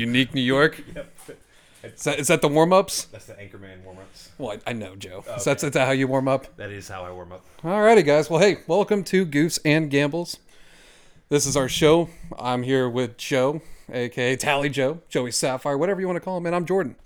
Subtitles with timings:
[0.00, 0.82] Unique New York.
[1.82, 1.94] Yep.
[1.96, 3.04] Is that, is that the warm ups?
[3.06, 4.30] That's the Anchorman warm ups.
[4.36, 5.24] Well, I, I know, Joe.
[5.26, 6.54] Oh, Is that, is that how you warm up?
[6.58, 7.42] That is how I warm up.
[7.62, 8.28] Alrighty, guys.
[8.28, 10.36] Well, hey, welcome to Goofs and Gambles.
[11.30, 12.10] This is our show.
[12.38, 16.44] I'm here with Joe, aka Tally Joe, Joey Sapphire, whatever you want to call him,
[16.44, 16.96] and I'm Jordan.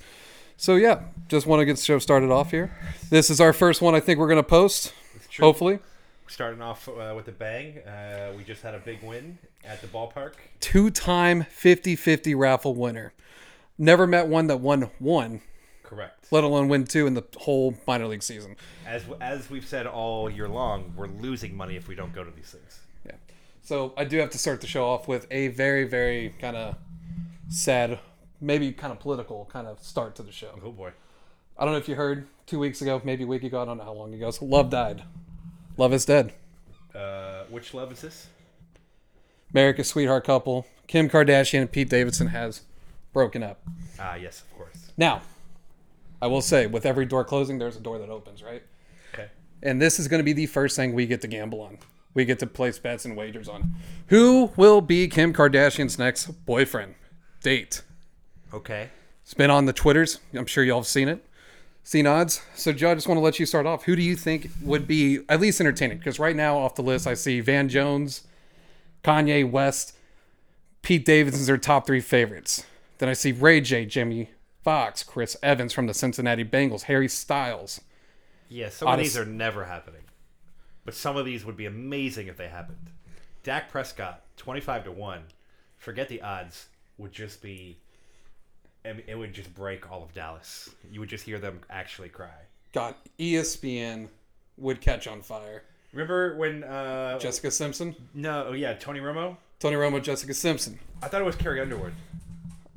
[0.56, 2.72] So yeah, just want to get the show started off here.
[3.10, 3.94] This is our first one.
[3.94, 4.92] I think we're gonna post.
[5.38, 5.78] Hopefully,
[6.26, 7.78] Starting off uh, with a bang.
[7.78, 10.32] Uh, we just had a big win at the ballpark.
[10.60, 13.12] two-time 50-50 raffle winner.
[13.78, 15.42] Never met one that won one,
[15.82, 16.26] Correct.
[16.30, 18.56] let alone win two in the whole minor league season.
[18.86, 22.30] As as we've said all year long, we're losing money if we don't go to
[22.30, 22.80] these things.
[23.04, 23.12] Yeah.
[23.62, 26.76] So I do have to start the show off with a very, very kind of
[27.48, 27.98] sad,
[28.40, 30.58] maybe kind of political kind of start to the show.
[30.64, 30.92] Oh boy.
[31.58, 33.78] I don't know if you heard two weeks ago, maybe a week ago, I don't
[33.78, 34.30] know how long ago.
[34.30, 35.02] So Love died.
[35.76, 36.32] Love is dead.
[36.94, 38.28] Uh, which love is this?
[39.52, 42.62] America's sweetheart couple, Kim Kardashian and Pete Davidson, has
[43.12, 43.60] broken up.
[43.98, 44.92] Ah, yes, of course.
[44.96, 45.22] Now,
[46.20, 48.62] I will say, with every door closing, there's a door that opens, right?
[49.12, 49.28] Okay.
[49.62, 51.78] And this is going to be the first thing we get to gamble on.
[52.14, 53.74] We get to place bets and wagers on.
[54.08, 56.94] Who will be Kim Kardashian's next boyfriend?
[57.42, 57.82] Date.
[58.52, 58.90] Okay.
[59.22, 60.20] It's been on the Twitters.
[60.32, 61.24] I'm sure y'all have seen it.
[61.86, 62.40] Seen nods.
[62.54, 63.84] So, Joe, I just want to let you start off.
[63.84, 65.98] Who do you think would be at least entertaining?
[65.98, 68.22] Because right now, off the list, I see Van Jones,
[69.04, 69.94] Kanye West,
[70.80, 72.64] Pete Davidson's their top three favorites.
[72.98, 74.30] Then I see Ray J, Jimmy
[74.62, 77.82] Fox, Chris Evans from the Cincinnati Bengals, Harry Styles.
[78.48, 80.02] Yeah, some of these are never happening.
[80.86, 82.90] But some of these would be amazing if they happened.
[83.42, 85.22] Dak Prescott, 25 to 1.
[85.76, 86.68] Forget the odds.
[86.96, 87.78] Would just be.
[88.84, 90.70] Mean, It would just break all of Dallas.
[90.90, 92.34] You would just hear them actually cry.
[92.72, 94.08] God, ESPN
[94.58, 95.62] would catch on fire.
[95.92, 96.64] Remember when.
[96.64, 99.36] Uh, Jessica Simpson, no, oh yeah, Tony Romo?
[99.60, 100.78] Tony Romo, Jessica Simpson.
[101.02, 101.94] I thought it was Carrie Underwood.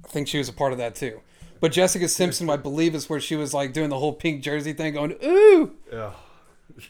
[0.06, 1.20] I think she was a part of that too.
[1.60, 4.74] But Jessica Simpson, I believe, is where she was like doing the whole pink jersey
[4.74, 5.72] thing, going ooh.
[5.92, 6.14] Ugh.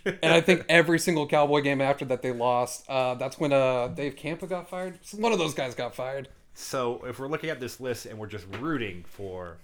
[0.06, 2.88] And I think every single Cowboy game after that they lost.
[2.90, 5.00] Uh, that's when uh, Dave Campo got fired.
[5.16, 6.28] One of those guys got fired.
[6.60, 9.60] So if we're looking at this list and we're just rooting for,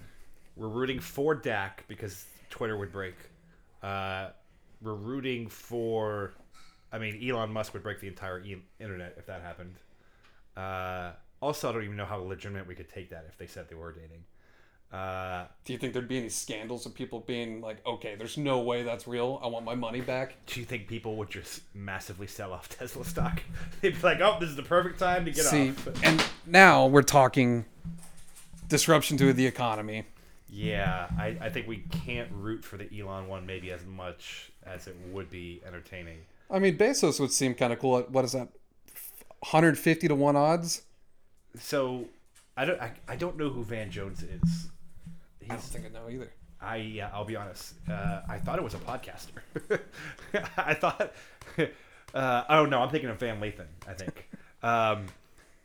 [0.55, 3.15] we're rooting for Dak because Twitter would break.
[3.81, 4.27] Uh,
[4.79, 6.35] we're rooting for,
[6.91, 9.73] I mean, Elon Musk would break the entire e- internet if that happened.
[10.55, 13.67] Uh, also, I don't even know how legitimate we could take that if they said
[13.69, 14.23] they were dating.
[14.91, 18.59] Uh, Do you think there'd be any scandals of people being like, okay, there's no
[18.59, 19.39] way that's real.
[19.43, 20.35] I want my money back.
[20.45, 23.41] do you think people would just massively sell off Tesla stock?
[23.81, 26.85] They'd be like, "Oh, this is the perfect time to get See, off." and now
[26.85, 27.65] we're talking
[28.69, 30.05] disruption to the economy.
[30.47, 34.85] Yeah, I, I think we can't root for the Elon one maybe as much as
[34.85, 36.19] it would be entertaining.
[36.51, 38.01] I mean, Bezos would seem kind of cool.
[38.03, 38.49] What is that?
[39.39, 40.83] 150 to 1 odds?
[41.59, 42.05] So
[42.55, 44.69] I don't I, I don't know who Van Jones is.
[45.43, 46.31] I don't think I know either.
[46.61, 47.75] I yeah, I'll be honest.
[47.89, 49.81] Uh, I thought it was a podcaster.
[50.57, 51.13] I thought.
[52.13, 53.65] Uh, oh no, I'm thinking of Van Lathan.
[53.87, 54.29] I think.
[54.61, 55.07] Um,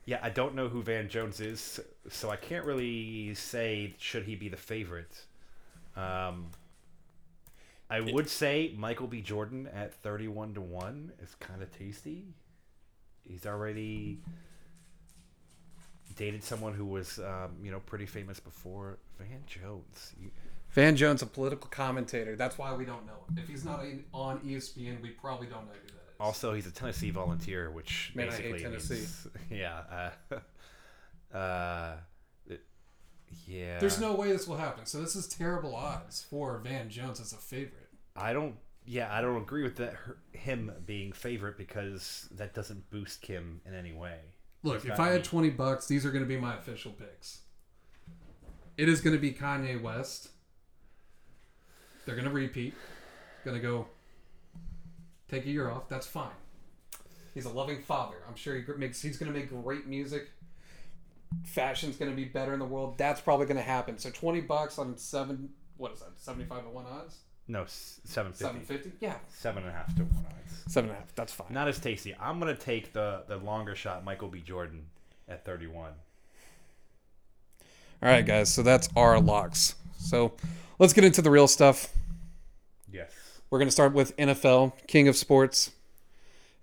[0.06, 1.78] yeah, I don't know who Van Jones is,
[2.08, 5.24] so I can't really say should he be the favorite.
[5.96, 6.46] Um,
[7.88, 9.20] I would say Michael B.
[9.20, 12.24] Jordan at 31 to one is kind of tasty.
[13.22, 14.18] He's already
[16.18, 20.12] dated someone who was, um, you know, pretty famous before Van Jones.
[20.20, 20.30] You,
[20.72, 22.36] Van Jones, a political commentator.
[22.36, 23.38] That's why we don't know him.
[23.38, 26.16] If he's not on ESPN, we probably don't know who that is.
[26.20, 28.94] Also, he's a Tennessee volunteer, which Man, I hate basically Tennessee.
[28.94, 30.10] means- yeah,
[31.32, 31.96] uh, uh,
[32.48, 32.64] it-
[33.46, 33.78] yeah.
[33.78, 34.84] There's no way this will happen.
[34.84, 37.88] So this is terrible odds for Van Jones as a favorite.
[38.16, 38.56] I don't.
[38.84, 39.94] Yeah, I don't agree with that.
[39.94, 44.18] her- Him being favorite because that doesn't boost Kim in any way.
[44.62, 47.42] Look, if I had 20 bucks, these are going to be my official picks.
[48.76, 50.30] It is going to be Kanye West.
[52.04, 52.74] They're going to repeat.
[53.44, 53.86] Going to go
[55.28, 55.88] take a year off.
[55.88, 56.30] That's fine.
[57.34, 58.16] He's a loving father.
[58.28, 60.30] I'm sure he makes he's going to make great music.
[61.44, 62.98] Fashion's going to be better in the world.
[62.98, 63.98] That's probably going to happen.
[63.98, 66.18] So 20 bucks on 7 what is that?
[66.18, 67.16] 75 to 1 odds?
[67.48, 68.44] No, seven fifty.
[68.44, 68.92] 750?
[69.00, 69.14] Yeah.
[69.28, 70.64] Seven and a half to one odds.
[70.72, 71.14] Seven and a half.
[71.14, 71.46] That's fine.
[71.50, 72.14] Not as tasty.
[72.20, 74.40] I'm gonna take the the longer shot, Michael B.
[74.40, 74.86] Jordan
[75.28, 75.92] at 31.
[78.00, 78.52] All right, guys.
[78.52, 79.74] So that's our locks.
[79.98, 80.34] So
[80.78, 81.92] let's get into the real stuff.
[82.92, 83.10] Yes.
[83.50, 85.72] We're going to start with NFL, King of Sports.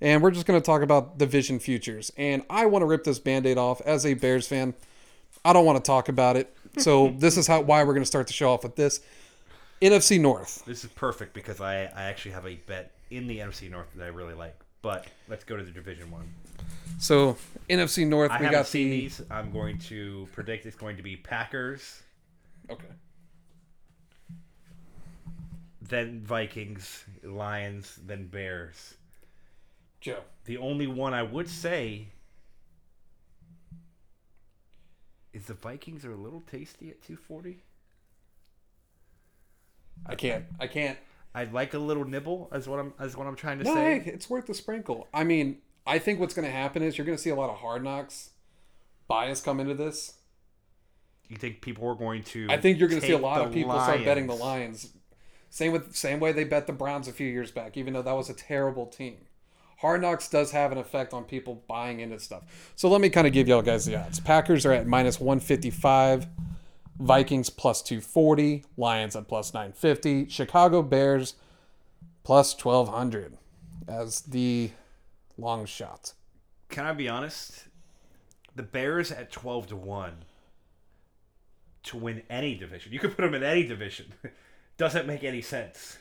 [0.01, 2.11] And we're just going to talk about division futures.
[2.17, 4.73] And I want to rip this band aid off as a Bears fan.
[5.43, 6.55] I don't want to talk about it.
[6.77, 9.01] So this is how why we're going to start the show off with this.
[9.81, 10.63] NFC North.
[10.65, 14.03] This is perfect because I I actually have a bet in the NFC North that
[14.03, 14.59] I really like.
[14.81, 16.31] But let's go to the division one.
[16.99, 17.37] So
[17.69, 19.21] NFC North, I we haven't got seen the these.
[19.29, 22.03] I'm going to predict it's going to be Packers,
[22.69, 22.83] okay.
[25.81, 28.95] then Vikings, Lions, then Bears.
[29.99, 30.21] Joe.
[30.45, 32.09] The only one I would say
[35.33, 37.57] is the Vikings are a little tasty at 240.
[40.05, 40.45] I can't.
[40.59, 40.97] I can't.
[41.33, 43.99] I'd like a little nibble, as what I'm as what I'm trying to No, say.
[43.99, 45.07] hey, it's worth the sprinkle.
[45.13, 47.49] I mean, I think what's going to happen is you're going to see a lot
[47.49, 48.31] of hard knocks
[49.07, 50.13] bias come into this.
[51.27, 52.47] You think people are going to?
[52.49, 54.85] I think you're going to see a lot of people start betting the Lions?
[54.85, 54.89] Lions.
[55.49, 58.15] Same with same way they bet the Browns a few years back, even though that
[58.15, 59.17] was a terrible team.
[59.79, 62.43] Hard knocks does have an effect on people buying into stuff.
[62.75, 64.19] So let me kind of give y'all guys the odds.
[64.19, 66.27] Packers are at minus 155,
[66.99, 71.35] Vikings plus 240, Lions at plus 950, Chicago Bears
[72.23, 73.37] plus 1200
[73.87, 74.71] as the
[75.37, 76.13] long shot.
[76.69, 77.65] Can I be honest?
[78.55, 80.13] The Bears at twelve to one
[81.83, 82.91] to win any division.
[82.93, 84.13] You could put them in any division.
[84.77, 85.97] Doesn't make any sense.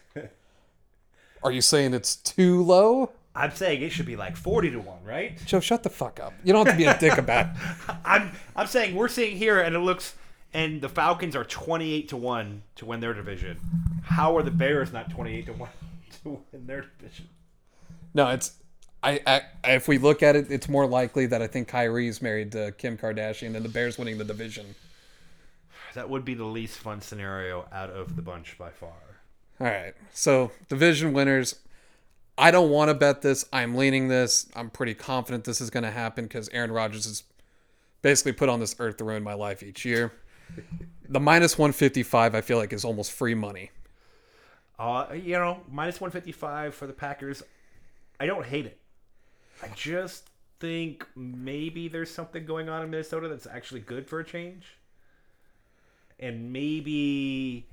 [1.42, 3.10] Are you saying it's too low?
[3.34, 5.38] I'm saying it should be like forty to one, right?
[5.44, 6.32] Joe, shut the fuck up.
[6.44, 7.46] You don't have to be a dick about
[7.88, 7.96] it.
[8.04, 10.14] I'm I'm saying we're seeing here, and it looks,
[10.54, 13.58] and the Falcons are twenty eight to one to win their division.
[14.02, 15.70] How are the Bears not twenty eight to one
[16.22, 17.28] to win their division?
[18.14, 18.52] No, it's
[19.02, 19.42] I, I
[19.72, 22.96] if we look at it, it's more likely that I think Kyrie's married to Kim
[22.96, 24.74] Kardashian and the Bears winning the division.
[25.94, 28.92] That would be the least fun scenario out of the bunch by far.
[29.60, 29.94] All right.
[30.12, 31.56] So, division winners.
[32.36, 33.44] I don't want to bet this.
[33.52, 34.48] I'm leaning this.
[34.56, 37.22] I'm pretty confident this is going to happen because Aaron Rodgers is
[38.02, 40.12] basically put on this earth to ruin my life each year.
[41.08, 43.70] The minus 155, I feel like, is almost free money.
[44.78, 47.42] Uh, you know, minus 155 for the Packers.
[48.18, 48.78] I don't hate it.
[49.62, 50.30] I just
[50.60, 54.78] think maybe there's something going on in Minnesota that's actually good for a change.
[56.18, 57.66] And maybe,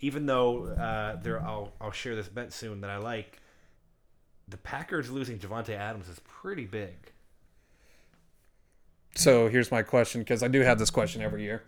[0.00, 3.40] even though uh, there, I'll I'll share this bet soon that I like.
[4.48, 7.12] The Packers losing Davante Adams is pretty big.
[9.14, 11.64] So, here's my question because I do have this question every year.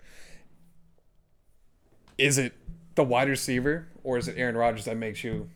[2.20, 2.52] Is it
[2.94, 5.48] the wide receiver or is it Aaron Rodgers that makes you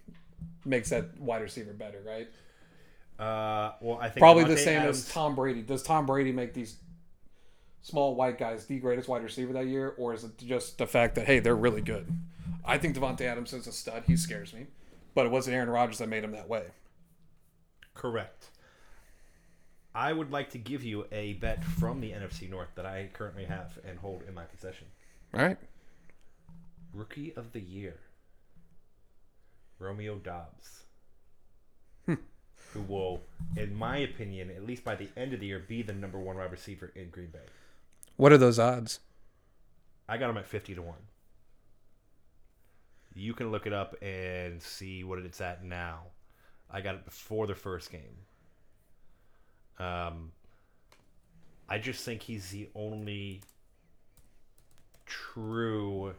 [0.64, 2.28] makes that wide receiver better, right?
[3.18, 5.62] Uh, well, I think Probably the same Adams- as Tom Brady.
[5.62, 6.76] Does Tom Brady make these
[7.82, 11.14] small white guys the greatest wide receiver that year, or is it just the fact
[11.16, 12.08] that hey, they're really good?
[12.64, 14.04] I think Davante Adams is a stud.
[14.06, 14.66] He scares me,
[15.14, 16.64] but it wasn't Aaron Rodgers that made him that way.
[17.94, 18.48] Correct.
[19.94, 23.44] I would like to give you a bet from the NFC North that I currently
[23.44, 24.88] have and hold in my possession.
[25.32, 25.58] All right.
[26.94, 27.96] Rookie of the Year,
[29.78, 30.84] Romeo Doubs,
[32.06, 33.20] who will,
[33.56, 36.36] in my opinion, at least by the end of the year, be the number one
[36.36, 37.46] wide receiver in Green Bay.
[38.16, 39.00] What are those odds?
[40.08, 40.98] I got him at fifty to one.
[43.14, 46.02] You can look it up and see what it's at now.
[46.70, 48.00] I got it before the first game.
[49.78, 50.32] Um,
[51.68, 53.42] I just think he's the only
[55.06, 56.14] true,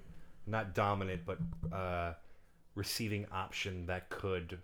[0.47, 1.37] not dominant, but
[1.75, 2.13] uh,
[2.75, 4.59] receiving option that could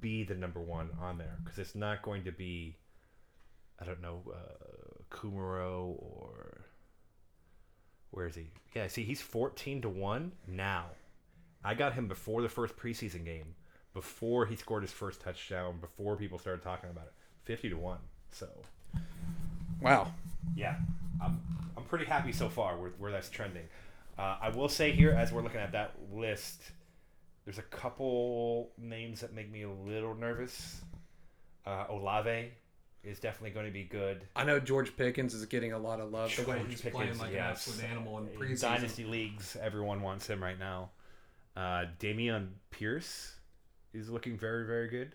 [0.00, 2.76] be the number one on there because it's not going to be,
[3.80, 6.64] I don't know, uh, Kumaro or
[8.10, 8.48] where is he?
[8.74, 10.86] Yeah, see, he's fourteen to one now.
[11.64, 13.54] I got him before the first preseason game,
[13.94, 17.12] before he scored his first touchdown, before people started talking about it.
[17.44, 17.98] Fifty to one.
[18.30, 18.48] So
[19.80, 20.12] Wow.
[20.56, 20.76] yeah,
[21.22, 21.40] I'm
[21.76, 23.64] I'm pretty happy so far where, where that's trending.
[24.18, 26.62] Uh, I will say here, as we're looking at that list,
[27.44, 30.80] there's a couple names that make me a little nervous.
[31.66, 32.50] Uh, Olave
[33.02, 34.22] is definitely going to be good.
[34.34, 36.34] I know George Pickens is getting a lot of love.
[36.34, 37.66] The way George he's Pickens, playing like yes.
[37.66, 38.60] an absolute animal in In preseason.
[38.60, 40.90] Dynasty leagues, everyone wants him right now.
[41.56, 43.34] Uh, Dameon Pierce
[43.92, 45.14] is looking very, very good.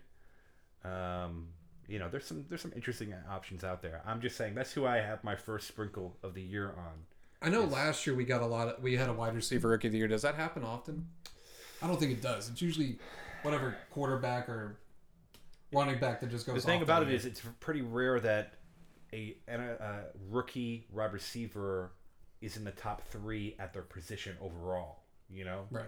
[0.84, 1.48] Um,
[1.88, 4.00] you know, there's some there's some interesting options out there.
[4.06, 7.04] I'm just saying that's who I have my first sprinkle of the year on.
[7.42, 7.72] I know Yes.
[7.72, 9.98] last year we got a lot of we had a wide receiver rookie of the
[9.98, 10.08] year.
[10.08, 11.08] Does that happen often?
[11.82, 12.48] I don't think it does.
[12.50, 12.98] It's usually
[13.42, 14.78] whatever quarterback or
[15.72, 16.56] running back that just goes.
[16.56, 18.54] The thing about that it is, it's pretty rare that
[19.12, 21.92] a, an- a rookie wide receiver
[22.42, 24.98] is in the top three at their position overall.
[25.30, 25.84] You know, right.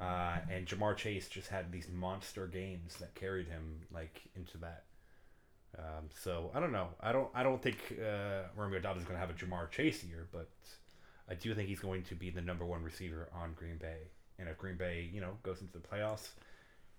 [0.00, 4.84] uh, and Ja'Marr Chase just had these monster games that carried him like into that.
[5.78, 6.88] Um, so I don't know.
[7.00, 7.28] I don't.
[7.34, 10.50] I don't think uh, Romeo Doubs is going to have a Ja'Marr Chase year, but
[11.30, 13.98] I do think he's going to be the number one receiver on Green Bay.
[14.38, 16.30] And if Green Bay, you know, goes into the playoffs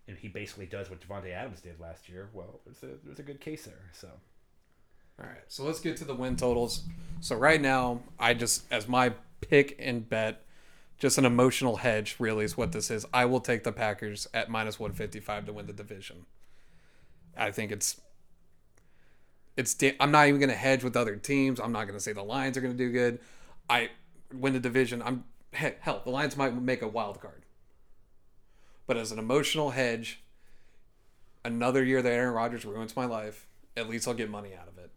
[0.07, 3.23] and he basically does what Davante Adams did last year, well, there's a there's a
[3.23, 3.89] good case there.
[3.91, 4.07] So
[5.19, 6.83] All right, so let's get to the win totals.
[7.19, 10.45] So right now, I just as my pick and bet,
[10.97, 13.05] just an emotional hedge really is what this is.
[13.13, 16.25] I will take the Packers at minus 155 to win the division.
[17.35, 17.99] I think it's
[19.57, 21.59] it's I'm not even going to hedge with other teams.
[21.59, 23.19] I'm not going to say the Lions are going to do good.
[23.69, 23.89] I
[24.33, 25.01] win the division.
[25.01, 27.45] I'm he- hell, the Lions might make a wild card.
[28.87, 30.23] But as an emotional hedge,
[31.43, 33.47] another year that Aaron Rodgers ruins my life,
[33.77, 34.91] at least I'll get money out of it.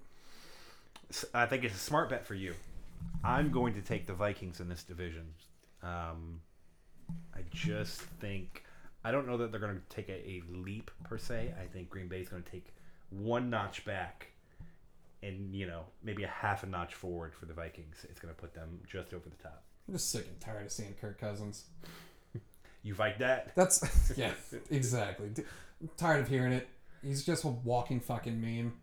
[1.33, 2.55] I think it's a smart bet for you.
[3.23, 5.27] I'm going to take the Vikings in this division.
[5.83, 6.41] Um,
[7.35, 8.65] I just think
[9.05, 11.53] I don't know that they're going to take a, a leap per se.
[11.61, 12.75] I think Green Bay is going to take
[13.11, 14.29] one notch back,
[15.25, 18.07] and you know maybe a half a notch forward for the Vikings.
[18.09, 19.65] It's going to put them just over the top.
[19.89, 21.65] I'm just sick and tired of seeing Kirk Cousins.
[22.83, 23.55] You like that?
[23.55, 24.33] That's yeah,
[24.71, 25.29] exactly.
[25.29, 25.43] D-
[25.81, 26.69] I'm tired of hearing it.
[27.03, 28.75] He's just a walking fucking meme.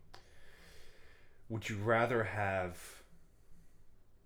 [1.49, 2.77] Would you rather have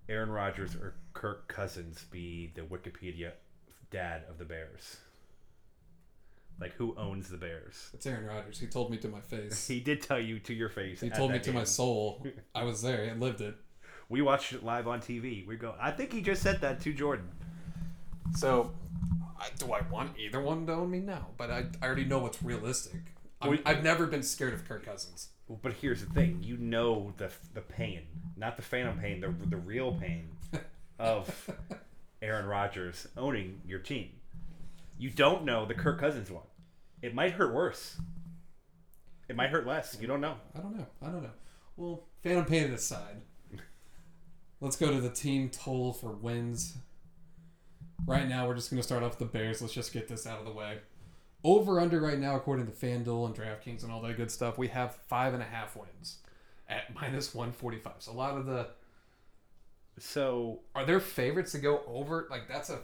[0.08, 3.32] Aaron Rodgers or Kirk Cousins be the Wikipedia
[3.92, 4.98] dad of the Bears?
[6.60, 7.90] Like who owns the Bears?
[7.94, 8.60] It's Aaron Rodgers.
[8.60, 9.68] He told me to my face.
[9.76, 11.02] He did tell you to your face.
[11.02, 12.26] He told me to my soul.
[12.56, 13.10] I was there.
[13.12, 13.56] I lived it.
[14.08, 15.46] We watched it live on TV.
[15.46, 15.76] We go.
[15.80, 17.28] I think he just said that to Jordan.
[18.36, 18.72] So,
[19.40, 21.00] I, do I want either one to own me?
[21.00, 23.02] No, but I, I already know what's realistic.
[23.44, 25.30] Well, I've never been scared of Kirk Cousins.
[25.62, 28.02] But here's the thing: you know the the pain,
[28.36, 30.30] not the phantom pain, the the real pain
[31.00, 31.50] of
[32.22, 34.10] Aaron Rodgers owning your team.
[34.98, 36.44] You don't know the Kirk Cousins one.
[37.02, 37.98] It might hurt worse.
[39.28, 39.98] It might hurt less.
[40.00, 40.36] You don't know.
[40.56, 40.88] I don't know.
[41.02, 41.32] I don't know.
[41.78, 43.22] Well, Phantom Pain aside,
[44.62, 46.78] let's go to the team total for wins.
[48.06, 49.62] Right now, we're just going to start off the Bears.
[49.62, 50.80] Let's just get this out of the way.
[51.44, 54.70] Over under right now, according to FanDuel and DraftKings and all that good stuff, we
[54.70, 56.20] have five and a half wins
[56.70, 57.94] at minus 145.
[58.00, 58.70] So a lot of the.
[59.98, 62.28] So Are there favorites to go over?
[62.30, 62.80] Like, that's a.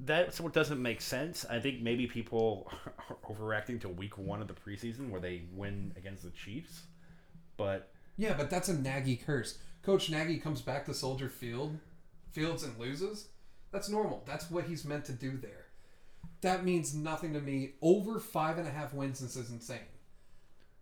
[0.00, 1.44] that's what doesn't make sense.
[1.48, 2.70] I think maybe people
[3.08, 6.82] are overreacting to week one of the preseason where they win against the Chiefs,
[7.56, 9.58] but Yeah, but that's a Nagy curse.
[9.82, 11.78] Coach Nagy comes back to Soldier Field,
[12.32, 13.28] Fields and loses.
[13.72, 14.22] That's normal.
[14.26, 15.66] That's what he's meant to do there.
[16.40, 17.72] That means nothing to me.
[17.80, 19.78] Over five and a half wins, this is insane.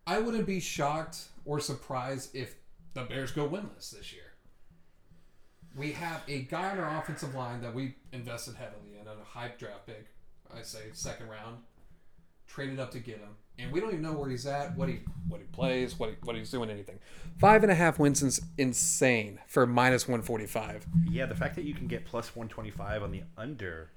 [0.06, 2.56] I wouldn't be shocked or surprised if
[2.92, 4.33] the Bears go winless this year.
[5.76, 9.24] We have a guy on our offensive line that we invested heavily in, on a
[9.24, 10.06] hype draft pick.
[10.56, 11.58] I say second round.
[12.46, 15.00] Traded up to get him, and we don't even know where he's at, what he
[15.28, 16.98] what he plays, what he, what he's doing, anything.
[17.38, 20.86] Five and a half wins is insane for minus one forty five.
[21.10, 23.90] Yeah, the fact that you can get plus 125 on the under,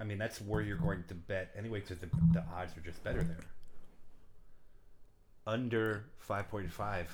[0.00, 3.02] I mean, that's where you're going to bet anyway, because the, the odds are just
[3.04, 3.40] better there.
[5.46, 7.06] Under 5.5.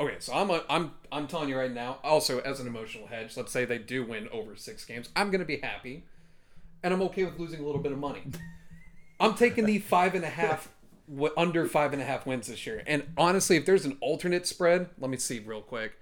[0.00, 1.98] Okay, so I'm a, I'm I'm telling you right now.
[2.02, 5.44] Also, as an emotional hedge, let's say they do win over six games, I'm gonna
[5.44, 6.04] be happy,
[6.82, 8.24] and I'm okay with losing a little bit of money.
[9.20, 10.68] I'm taking the five and a half,
[11.36, 12.82] under five and a half wins this year.
[12.86, 15.92] And honestly, if there's an alternate spread, let me see real quick.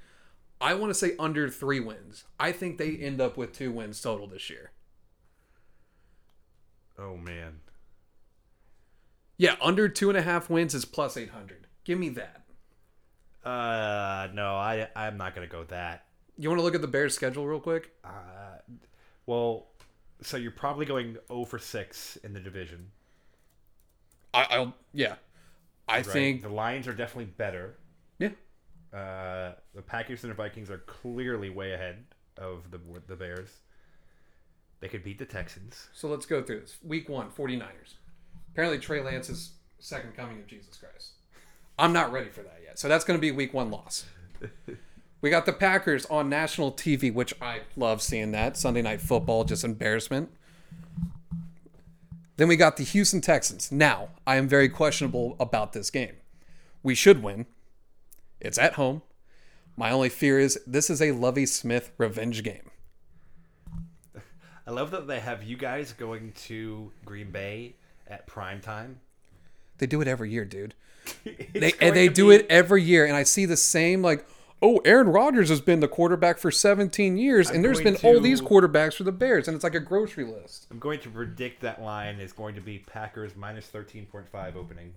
[0.60, 2.24] I want to say under three wins.
[2.38, 4.70] I think they end up with two wins total this year.
[6.98, 7.60] Oh, man.
[9.36, 11.66] Yeah, under two and a half wins is plus eight hundred.
[11.84, 12.41] Give me that.
[13.44, 16.04] Uh, no, I, I'm not going to go that.
[16.38, 17.92] You want to look at the Bears' schedule real quick?
[18.04, 18.58] Uh,
[19.26, 19.66] well,
[20.22, 22.90] so you're probably going 0 for 6 in the division.
[24.32, 25.16] I, I'll yeah.
[25.88, 26.06] I Right?
[26.06, 27.76] think the Lions are definitely better.
[28.18, 28.28] yeah.
[28.92, 32.04] Uh, the Packers and the Vikings are clearly way ahead
[32.38, 33.50] of the the Bears.
[34.80, 35.88] They could beat the Texans.
[35.92, 36.76] So let's go through this.
[36.82, 37.94] Week one, 49ers.
[38.52, 41.12] Apparently Trey Lance is second coming of Jesus Christ.
[41.78, 42.78] I'm not ready for that yet.
[42.78, 44.04] So that's going to be week one loss.
[45.20, 48.56] We got the Packers on national TV, which I love seeing that.
[48.56, 50.30] Sunday night football, just embarrassment.
[52.36, 53.70] Then we got the Houston Texans.
[53.70, 56.16] Now, I am very questionable about this game.
[56.82, 57.46] We should win.
[58.40, 59.02] It's at home.
[59.76, 62.70] My only fear is this is a Lovie Smith revenge game.
[64.66, 67.76] I love that they have you guys going to Green Bay
[68.08, 69.00] at prime time.
[69.78, 70.74] They do it every year, dude.
[71.54, 74.26] They and they do be- it every year, and I see the same like,
[74.60, 78.20] oh, Aaron Rodgers has been the quarterback for 17 years, and there's been going all
[78.20, 80.66] these quarterbacks for the Bears, and it's like a grocery list.
[80.70, 84.94] I'm going to predict that line is going to be Packers minus 13.5 opening.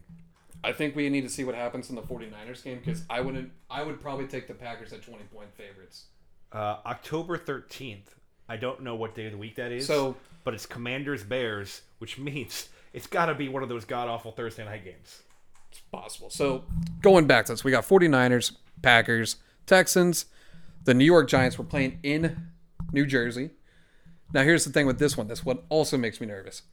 [0.63, 3.51] I think we need to see what happens in the 49ers game because I wouldn't.
[3.69, 6.05] I would probably take the Packers at 20 point favorites.
[6.51, 8.15] Uh, October 13th.
[8.47, 9.85] I don't know what day of the week that is.
[9.85, 14.07] So- but it's Commanders Bears, which means It's got to be one of those god
[14.07, 15.21] awful Thursday night games.
[15.91, 16.29] Possible.
[16.29, 16.65] So
[17.01, 20.25] going back to this, we got 49ers, Packers, Texans.
[20.84, 22.50] The New York Giants were playing in
[22.91, 23.51] New Jersey.
[24.34, 25.27] Now here's the thing with this one.
[25.27, 26.63] This one also makes me nervous.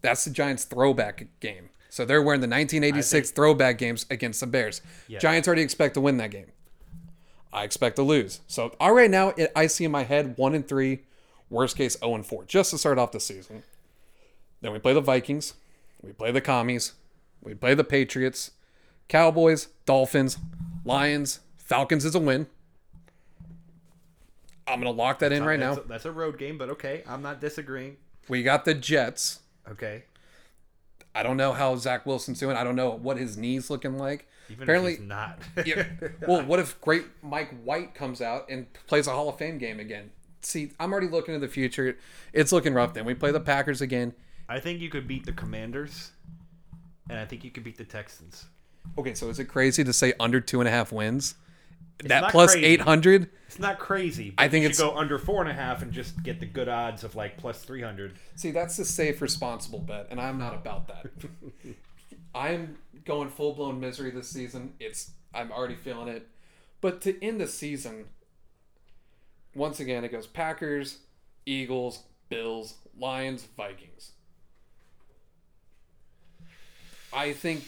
[0.00, 1.70] That's the Giants throwback game.
[1.90, 4.82] So they're wearing the 1986 throwback games against the Bears.
[5.20, 6.46] Giants already expect to win that game.
[7.52, 8.40] I expect to lose.
[8.46, 11.00] So all right now it, I see in my head one and three,
[11.50, 13.62] worst case 0 and four, just to start off the season.
[14.60, 15.54] Then we play the Vikings,
[16.02, 16.92] we play the Commies,
[17.42, 18.52] we play the Patriots,
[19.08, 20.38] Cowboys, Dolphins,
[20.84, 22.46] Lions, Falcons is a win.
[24.66, 25.74] I'm gonna lock that in right now.
[25.74, 27.96] That's a, that's a road game, but okay, I'm not disagreeing.
[28.28, 29.40] We got the Jets.
[29.70, 30.04] Okay,
[31.14, 32.56] I don't know how Zach Wilson's doing.
[32.56, 34.28] I don't know what his knees looking like.
[34.50, 35.38] even Apparently, if he's not.
[35.66, 35.86] yeah.
[36.26, 39.80] Well, what if great Mike White comes out and plays a Hall of Fame game
[39.80, 40.10] again?
[40.40, 41.96] See, I'm already looking to the future.
[42.32, 42.94] It's looking rough.
[42.94, 44.14] Then we play the Packers again.
[44.48, 46.12] I think you could beat the Commanders,
[47.08, 48.46] and I think you could beat the Texans.
[48.96, 51.34] Okay, so is it crazy to say under two and a half wins?
[52.04, 52.66] that not plus crazy.
[52.66, 53.28] 800?
[53.48, 54.30] It's not crazy.
[54.30, 56.46] But I think you it's- go under four and a half and just get the
[56.46, 58.12] good odds of like plus three hundred.
[58.36, 61.06] See, that's the safe, responsible bet, and I'm not about that.
[62.34, 64.74] I'm going full blown misery this season.
[64.78, 66.28] It's I'm already feeling it.
[66.80, 68.04] But to end the season,
[69.54, 70.98] once again, it goes Packers,
[71.46, 74.12] Eagles, Bills, Lions, Vikings.
[77.18, 77.64] I think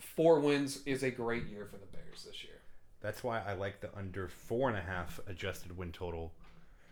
[0.00, 2.58] four wins is a great year for the Bears this year.
[3.00, 6.32] That's why I like the under four and a half adjusted win total.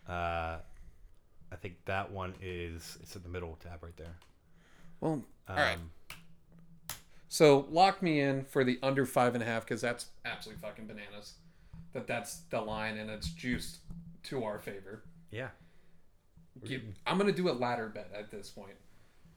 [0.08, 0.58] Uh,
[1.50, 4.14] I think that one is it's in the middle tab right there.
[5.00, 5.78] Well, Um, all right.
[7.28, 10.86] So lock me in for the under five and a half because that's absolutely fucking
[10.86, 11.34] bananas.
[11.92, 13.78] That that's the line and it's juiced
[14.24, 15.02] to our favor.
[15.32, 15.48] Yeah.
[16.64, 18.76] Give, I'm gonna do a ladder bet at this point.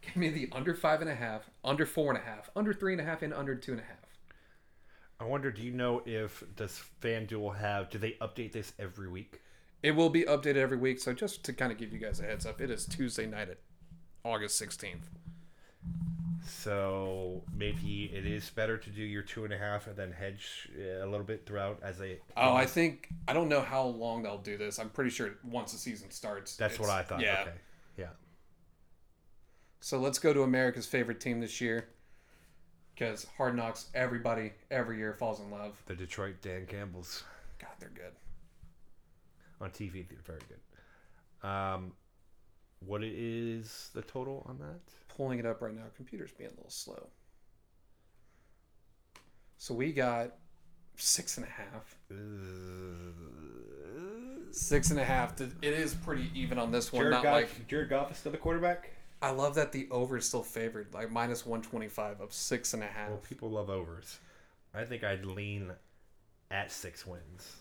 [0.05, 2.93] Give me the under five and a half, under four and a half, under three
[2.93, 3.98] and a half, and under two and a half.
[5.19, 7.89] I wonder, do you know if does FanDuel have?
[7.89, 9.39] Do they update this every week?
[9.81, 11.00] It will be updated every week.
[11.00, 13.50] So just to kind of give you guys a heads up, it is Tuesday night
[13.50, 13.60] at
[14.25, 15.04] August 16th.
[16.45, 20.69] So maybe it is better to do your two and a half and then hedge
[20.78, 22.19] uh, a little bit throughout as a.
[22.36, 24.80] Oh, I think I don't know how long they'll do this.
[24.80, 26.58] I'm pretty sure once the season starts.
[26.58, 27.21] That's what I thought.
[27.21, 27.41] Yeah.
[27.41, 27.51] Okay.
[27.97, 28.08] Yeah.
[29.84, 31.89] So let's go to America's favorite team this year.
[32.96, 35.74] Because Hard Knocks, everybody every year falls in love.
[35.88, 37.22] The Detroit Dan Campbell's
[37.60, 38.13] God, they're good.
[39.60, 40.08] on TV.
[40.08, 41.50] They're very good.
[41.50, 41.91] Um,
[42.80, 44.80] what is the total on that?
[45.10, 45.84] Pulling it up right now.
[45.98, 47.10] Computer's being a little slow.
[49.58, 50.38] So we got
[50.96, 51.98] six and a half.
[54.52, 55.41] Six and a half.
[55.41, 57.02] It is pretty even on this one.
[57.02, 58.92] Jared Not Goff, like Jared Goff is still the quarterback.
[59.23, 62.73] I love that the over is still favored, like minus one twenty five of six
[62.73, 63.09] and a half.
[63.09, 64.19] Well, people love overs.
[64.73, 65.71] I think I'd lean
[66.51, 67.55] at six wins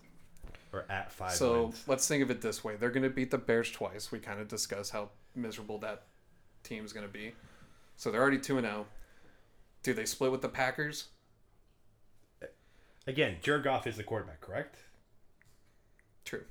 [0.72, 1.84] or at five So wins.
[1.86, 4.10] let's think of it this way: they're going to beat the Bears twice.
[4.10, 6.02] We kind of discussed how miserable that
[6.64, 7.32] team is going to be.
[7.96, 8.86] So they're already two and zero.
[9.84, 11.06] Do they split with the Packers?
[13.06, 14.76] Again, Jared Goff is the quarterback, correct?
[16.24, 16.44] True.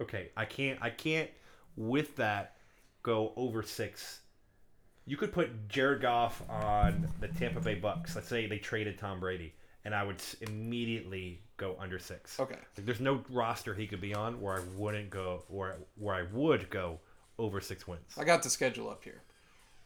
[0.00, 0.78] Okay, I can't.
[0.82, 1.30] I can't
[1.76, 2.53] with that
[3.04, 4.22] go over six.
[5.06, 8.16] You could put Jared Goff on the Tampa Bay Bucks.
[8.16, 12.40] Let's say they traded Tom Brady, and I would immediately go under six.
[12.40, 12.56] Okay.
[12.76, 16.22] Like, there's no roster he could be on where I wouldn't go, where where I
[16.32, 16.98] would go
[17.38, 18.14] over six wins.
[18.18, 19.22] I got the schedule up here.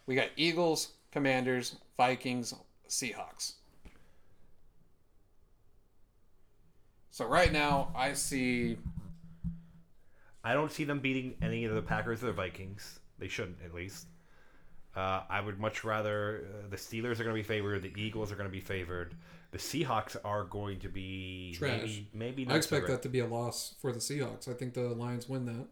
[0.06, 2.54] We got Eagles, Commanders, Vikings,
[2.88, 3.54] Seahawks.
[7.10, 8.78] So right now I see
[10.44, 13.00] I don't see them beating any of the Packers or the Vikings.
[13.18, 14.06] They shouldn't, at least.
[14.96, 17.82] Uh, I would much rather uh, the Steelers are going to be favored.
[17.82, 19.14] The Eagles are going to be favored.
[19.52, 21.80] The Seahawks are going to be Trash.
[21.80, 22.46] maybe maybe.
[22.48, 24.48] I expect so that to be a loss for the Seahawks.
[24.48, 25.66] I think the Lions win that.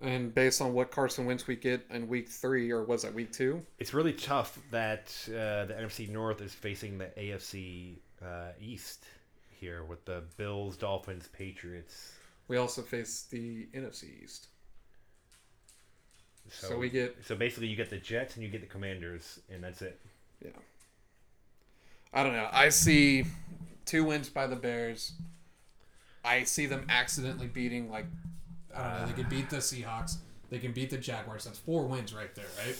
[0.00, 3.32] And based on what Carson Wentz we get in week three, or was that week
[3.32, 3.62] two?
[3.78, 9.04] It's really tough that uh, the NFC North is facing the AFC uh, East
[9.50, 12.14] here with the Bills, Dolphins, Patriots.
[12.48, 14.48] We also face the NFC East.
[16.50, 19.40] So, So we get- so basically you get the Jets and you get the Commanders,
[19.50, 19.98] and that's it.
[20.44, 20.50] Yeah.
[22.12, 22.48] I don't know.
[22.52, 23.24] I see
[23.86, 25.12] two wins by the Bears.
[26.24, 28.06] I see them accidentally beating like
[28.74, 29.06] I don't know.
[29.06, 30.16] They could beat the Seahawks.
[30.50, 31.44] They can beat the Jaguars.
[31.44, 32.76] That's four wins right there, right?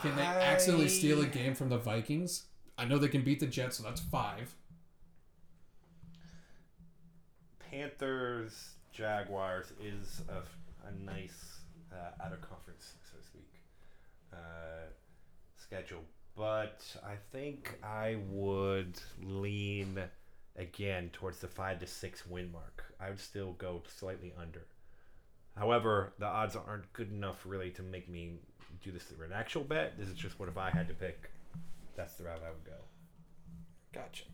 [0.00, 2.44] Can they accidentally steal a game from the Vikings?
[2.76, 4.54] I know they can beat the Jets, so that's five.
[7.58, 10.42] Panthers Jaguars is a,
[10.88, 11.57] a nice
[11.92, 13.48] uh, out of conference, so to speak.
[14.32, 14.90] uh,
[15.56, 16.04] schedule,
[16.36, 19.98] but I think I would lean
[20.56, 22.84] again towards the five to six win mark.
[23.00, 24.66] I would still go slightly under.
[25.56, 28.38] However, the odds aren't good enough really to make me
[28.82, 29.98] do this through an actual bet.
[29.98, 31.30] This is just what if I had to pick,
[31.96, 32.78] that's the route I would go.
[33.92, 34.24] Gotcha.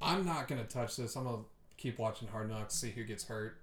[0.00, 1.16] I'm not gonna touch this.
[1.16, 1.42] I'm gonna
[1.76, 3.60] keep watching Hard Knocks, see who gets hurt,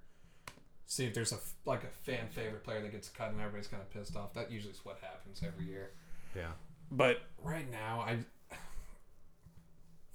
[0.86, 3.82] see if there's a like a fan favorite player that gets cut and everybody's kind
[3.82, 4.34] of pissed off.
[4.34, 5.92] That usually is what happens every year.
[6.36, 6.52] Yeah.
[6.92, 8.20] But right now, I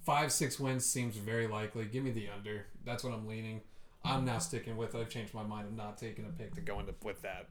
[0.04, 1.84] five six wins seems very likely.
[1.84, 2.66] Give me the under.
[2.84, 3.62] That's what I'm leaning.
[4.04, 4.94] I'm now sticking with.
[4.94, 4.98] it.
[4.98, 5.66] I've changed my mind.
[5.68, 7.48] I'm not taking a pick to go into with that.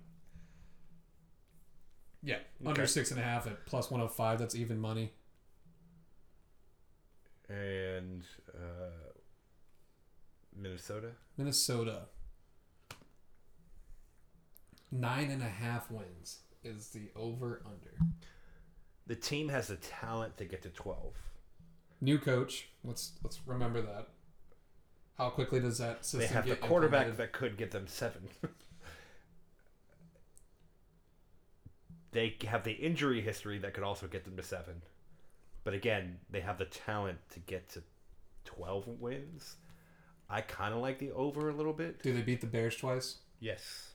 [2.23, 4.39] Yeah, under six and a half at plus 105.
[4.39, 5.13] That's even money.
[7.47, 9.13] And uh,
[10.55, 11.11] Minnesota.
[11.37, 12.01] Minnesota.
[14.91, 17.93] Nine and a half wins is the over under.
[19.07, 21.15] The team has the talent to get to twelve.
[22.01, 22.69] New coach.
[22.83, 24.09] Let's let's remember that.
[25.17, 27.17] How quickly does that system They have the quarterback implemented?
[27.17, 28.29] that could get them seven.
[32.11, 34.81] they have the injury history that could also get them to seven.
[35.65, 37.83] But again, they have the talent to get to
[38.45, 39.57] 12 wins.
[40.29, 42.01] I kind of like the over a little bit.
[42.01, 43.17] Do they beat the Bears twice?
[43.41, 43.88] Yes.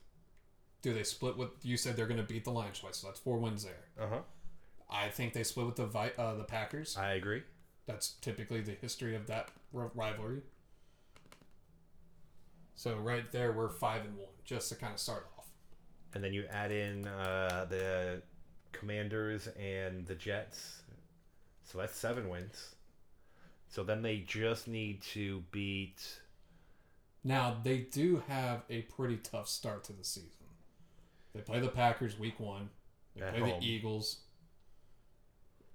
[0.85, 1.49] Do they split with?
[1.62, 3.87] You said they're going to beat the Lions twice, so that's four wins there.
[3.99, 4.20] Uh huh.
[4.90, 6.94] I think they split with the Vi- uh, the Packers.
[6.99, 7.42] I agree.
[7.87, 10.42] That's typically the history of that r- rivalry.
[12.75, 15.47] So right there, we're five and one, just to kind of start off.
[16.12, 18.20] And then you add in uh, the
[18.73, 20.83] Commanders and the Jets.
[21.64, 22.75] So that's seven wins.
[23.70, 26.20] So then they just need to beat.
[27.25, 30.29] Now they do have a pretty tough start to the season.
[31.35, 32.68] They play the Packers week one.
[33.16, 33.61] They At play home.
[33.61, 34.18] the Eagles.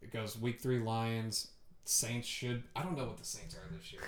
[0.01, 1.47] It goes week three Lions.
[1.83, 2.63] Saints should.
[2.75, 4.01] I don't know what the Saints are this year.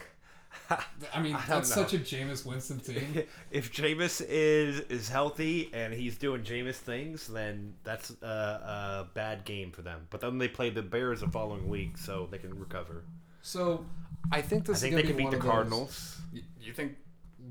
[1.14, 1.84] I mean, I that's know.
[1.84, 3.24] such a Jameis Winston team.
[3.52, 9.46] if Jameis is is healthy and he's doing Jameis things, then that's a, a bad
[9.46, 10.08] game for them.
[10.10, 13.04] But then they play the Bears the following week, so they can recover.
[13.42, 13.86] So
[14.32, 16.18] I think this I think they can beat the Cardinals.
[16.34, 16.98] Y- You think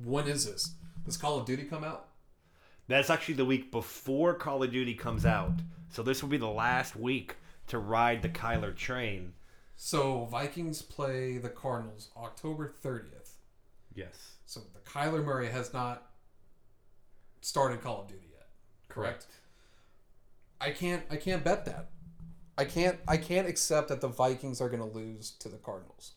[0.04, 0.74] when is this?
[1.04, 2.09] Does Call of Duty come out?
[2.90, 5.52] That's actually the week before Call of Duty comes out,
[5.90, 7.36] so this will be the last week
[7.68, 9.32] to ride the Kyler train.
[9.76, 13.36] So Vikings play the Cardinals October thirtieth.
[13.94, 16.10] Yes, So the Kyler Murray has not
[17.40, 18.48] started Call of Duty yet.
[18.88, 19.26] Correct.
[20.60, 21.02] I can't.
[21.10, 21.90] I can't bet that.
[22.58, 22.98] I can't.
[23.08, 26.12] I can't accept that the Vikings are going to lose to the Cardinals.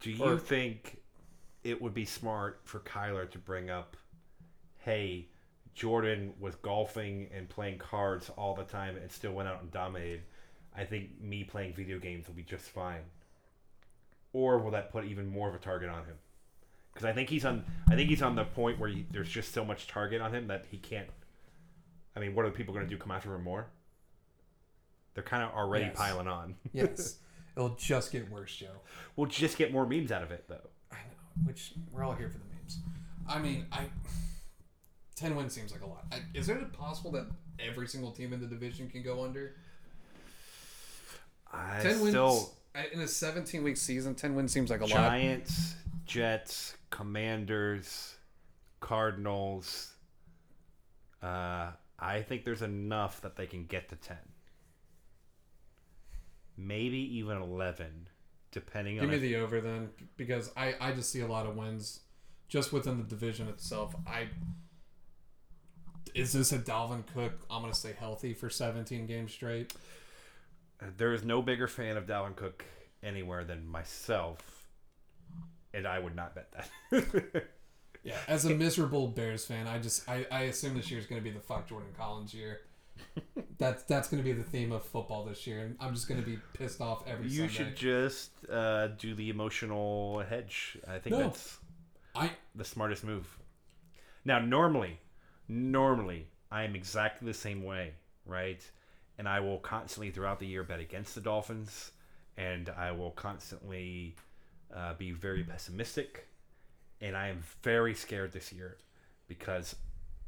[0.00, 1.02] Do you Or- think
[1.64, 3.96] it would be smart for Kyler to bring up,
[4.78, 5.28] hey,
[5.74, 10.22] Jordan was golfing and playing cards all the time and still went out and dominated.
[10.76, 13.00] I think me playing video games will be just fine.
[14.32, 16.16] Or will that put even more of a target on him?
[16.92, 17.64] Because I think he's on.
[17.88, 20.46] I think he's on the point where he, there's just so much target on him
[20.48, 21.08] that he can't.
[22.14, 22.98] I mean, what are the people going to do?
[22.98, 23.66] Come after him more?
[25.14, 25.96] They're kind of already Yes.
[25.96, 26.54] piling on.
[26.72, 27.16] Yes,
[27.56, 28.68] it'll just get worse, Joe.
[29.16, 30.68] we'll just get more memes out of it, though.
[30.90, 31.46] I know.
[31.46, 32.78] Which we're all here for the memes.
[33.28, 33.84] I mean, I
[35.22, 36.04] ten wins seems like a lot.
[36.12, 37.26] I, is it possible that
[37.58, 39.54] every single team in the division can go under
[41.52, 44.14] I ten wins still I- in a seventeen week season?
[44.14, 44.90] Ten wins seems like a lot.
[44.92, 45.74] Giants,
[46.06, 48.14] Jets, Commanders,
[48.80, 49.92] Cardinals.
[51.22, 54.16] Uh, I think there's enough that they can get to ten,
[56.56, 58.08] maybe even eleven,
[58.50, 59.10] depending Give on.
[59.10, 62.00] Give me if- the over then, because I I just see a lot of wins
[62.48, 63.94] just within the division itself.
[64.06, 64.28] I
[66.14, 67.32] is this a Dalvin Cook?
[67.50, 69.72] I'm gonna stay healthy for 17 games straight.
[70.96, 72.64] there is no bigger fan of Dalvin Cook
[73.02, 74.38] anywhere than myself,
[75.74, 77.44] and I would not bet that.
[78.04, 81.20] Yeah, as a miserable Bears fan, I just I, I assume this year is going
[81.20, 82.62] to be the fuck Jordan Collins year.
[83.58, 86.18] That's that's going to be the theme of football this year, and I'm just going
[86.20, 87.52] to be pissed off every you Sunday.
[87.52, 90.78] should just uh, do the emotional hedge.
[90.88, 91.22] I think No.
[91.22, 91.58] that's
[92.16, 93.38] I the smartest move.
[94.24, 94.98] Now, normally,
[95.52, 97.92] normally, I am exactly the same way,
[98.26, 98.62] right?
[99.18, 101.92] And I will constantly, throughout the year, bet against the Dolphins,
[102.36, 104.16] and I will constantly
[104.74, 106.28] uh, be very pessimistic.
[107.00, 108.78] And I am very scared this year
[109.28, 109.76] because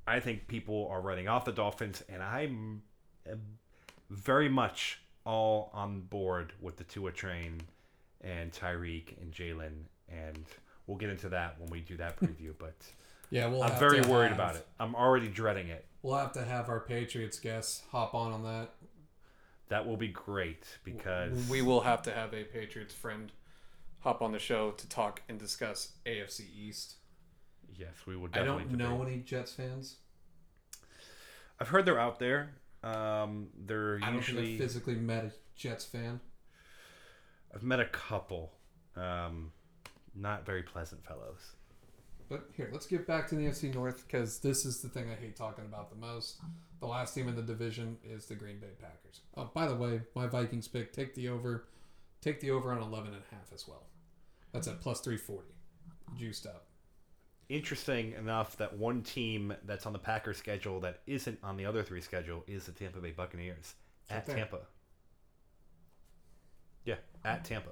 [0.07, 2.83] I think people are running off the Dolphins, and I'm
[3.27, 3.41] am
[4.11, 7.63] very much all on board with the Tua train
[8.21, 10.45] and Tyreek and Jalen, and
[10.87, 12.53] we'll get into that when we do that preview.
[12.59, 12.77] But
[13.35, 13.63] yeah, we'll.
[13.65, 14.67] I'm have very to worried have- about it.
[14.79, 15.85] I'm already dreading it.
[16.03, 18.71] We'll have to have our Patriots guests hop on on that.
[19.71, 23.33] That will be great because we will have to have a Patriots friend
[24.01, 26.95] hop on the show to talk and discuss AFC East.
[27.77, 28.27] yes, we will.
[28.27, 29.97] I Definitely don't know any Jets fans.
[31.59, 32.51] I've heard they're out there.
[32.83, 34.53] Um, they're I don't think usually.
[34.53, 36.21] I've physically met a Jets fan.
[37.55, 38.53] I've met a couple.
[38.97, 39.53] Um,
[40.15, 41.53] not very pleasant fellows.
[42.29, 45.15] But here, let's get back to the NFC North because this is the thing I
[45.15, 46.39] hate talking about the most.
[46.81, 49.21] The last team in the division is the Green Bay Packers.
[49.37, 51.67] Oh, by the way, my Vikings pick take the over,
[52.21, 53.85] take the over on 11 and a half as well.
[54.53, 55.49] That's at plus 340,
[56.17, 56.67] juiced up.
[57.49, 61.83] Interesting enough that one team that's on the Packers schedule that isn't on the other
[61.83, 63.75] three schedule is the Tampa Bay Buccaneers
[64.09, 64.27] at.
[64.27, 64.61] Tampa.
[66.87, 67.71] Yeah, at Tampa.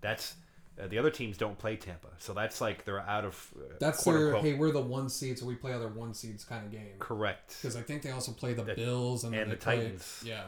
[0.00, 0.36] That's
[0.80, 4.04] uh, the other teams don't play Tampa, so that's like they're out of uh, That's
[4.04, 6.70] their unquote hey, we're the one seed, so we play other one seeds kind of
[6.72, 6.96] game.
[6.98, 10.22] correct Because I think they also play the The- Bills and, and the play- Titans.
[10.24, 10.44] Yeah.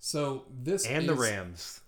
[0.00, 1.80] So this and the Rams.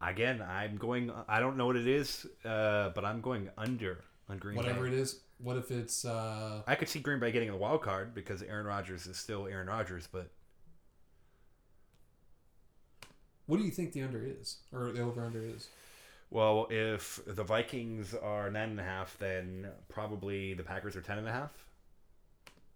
[0.00, 1.10] Again, I'm going.
[1.28, 4.92] I don't know what it is, uh, but I'm going under on Green whatever Bay.
[4.94, 5.20] it is.
[5.38, 8.66] What if it's uh, I could see Green Bay getting the wild card because Aaron
[8.66, 10.28] Rodgers is still Aaron Rodgers, but
[13.46, 15.68] what do you think the under is or the over under is?
[16.34, 21.16] Well, if the Vikings are nine and a half, then probably the Packers are ten
[21.16, 21.52] and a half,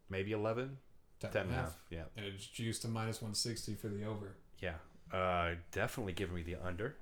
[0.08, 0.78] maybe eleven.
[1.18, 1.76] Ten Ten and a half.
[1.90, 4.36] Yeah, and it's juiced to minus one sixty for the over.
[4.62, 4.74] yeah.
[5.12, 6.94] Uh, definitely give me the under,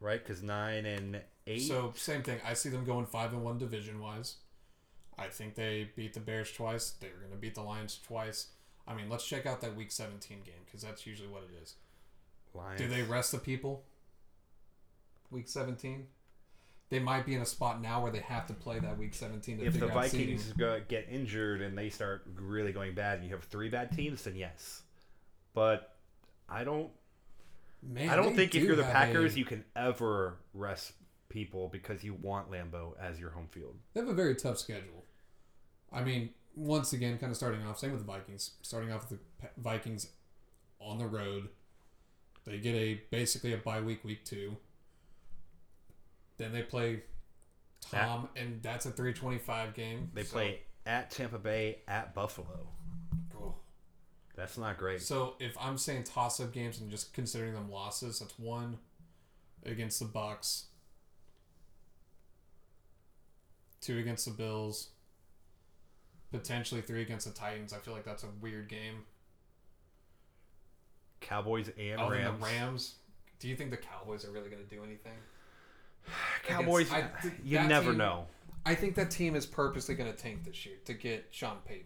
[0.00, 0.22] right?
[0.22, 1.60] Because nine and eight.
[1.60, 2.40] So same thing.
[2.44, 4.36] I see them going five and one division wise.
[5.16, 6.90] I think they beat the Bears twice.
[7.00, 8.48] They were going to beat the Lions twice.
[8.86, 11.76] I mean, let's check out that Week 17 game because that's usually what it is.
[12.52, 12.80] Lions.
[12.80, 13.84] Do they rest the people?
[15.34, 16.06] Week 17.
[16.90, 19.58] They might be in a spot now where they have to play that Week 17
[19.58, 20.36] to if the figure out seeding.
[20.38, 23.90] Vikings go, get injured and they start really going bad, and you have three bad
[23.90, 24.82] teams, then yes.
[25.54, 25.94] But
[26.48, 26.90] I don't.
[27.82, 30.92] Man, I don't think if you're the Packers, a- you can ever rest
[31.28, 33.74] people because you want Lambeau as your home field.
[33.92, 35.04] They have a very tough schedule.
[35.92, 38.52] I mean, once again, kind of starting off, same with the Vikings.
[38.62, 40.08] Starting off with the Vikings
[40.80, 41.48] on the road.
[42.44, 44.56] They get a basically a bye week, week two.
[46.36, 47.02] Then they play
[47.80, 50.10] Tom, and that's a 325 game.
[50.14, 52.68] They So- play at Tampa Bay, at Buffalo.
[53.36, 53.54] Oh.
[54.34, 55.00] That's not great.
[55.02, 58.78] So if I'm saying toss up games and just considering them losses, that's one
[59.64, 60.66] against the Bucks,
[63.80, 64.88] two against the Bills,
[66.32, 67.72] potentially three against the Titans.
[67.72, 69.04] I feel like that's a weird game.
[71.20, 72.42] Cowboys and Rams.
[72.42, 72.94] Rams.
[73.38, 75.16] Do you think the Cowboys are really going to do anything?
[76.44, 77.04] Cowboys, I
[77.44, 78.26] you never team- know.
[78.66, 81.84] I think that team is purposely going to tank this year to get Sean Payton.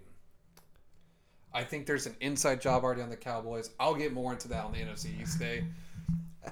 [1.52, 3.70] I think there's an inside job already on the Cowboys.
[3.80, 5.64] I'll get more into that on the NFC East day.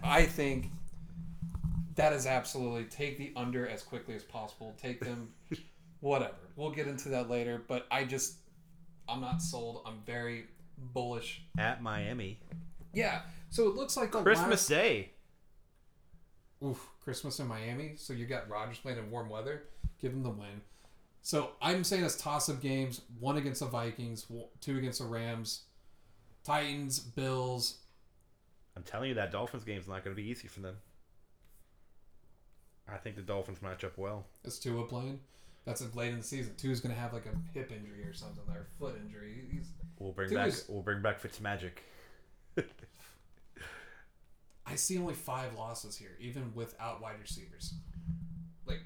[0.02, 0.70] I think
[1.94, 4.74] that is absolutely take the under as quickly as possible.
[4.82, 5.28] Take them,
[6.00, 6.34] whatever.
[6.56, 7.62] We'll get into that later.
[7.68, 8.36] But I just,
[9.08, 9.82] I'm not sold.
[9.86, 10.46] I'm very
[10.92, 11.42] bullish.
[11.58, 12.40] At Miami,
[12.92, 13.20] Yeah.
[13.50, 15.10] So it looks like Christmas last- Day.
[16.66, 17.92] Oof, Christmas in Miami.
[17.96, 19.64] So you got Rodgers playing in warm weather.
[20.00, 20.62] Give him the win.
[21.22, 24.26] So I'm saying it's toss-up games: one against the Vikings,
[24.60, 25.62] two against the Rams,
[26.44, 27.78] Titans, Bills.
[28.76, 30.76] I'm telling you that Dolphins game's not going to be easy for them.
[32.88, 34.26] I think the Dolphins match up well.
[34.44, 35.18] Is Tua playing?
[35.64, 36.54] That's late in the season.
[36.56, 39.44] Tua's going to have like a hip injury or something, or foot injury.
[39.50, 39.66] He's,
[39.98, 41.72] We'll bring Dude back we'll bring back Fitzmagic.
[44.66, 47.74] I see only five losses here, even without wide receivers.
[48.66, 48.82] Like